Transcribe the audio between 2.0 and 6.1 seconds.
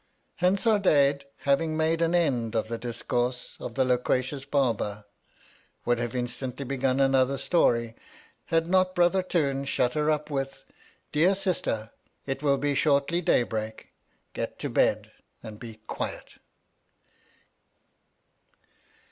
an end of the discourse of the loquacious Barber, would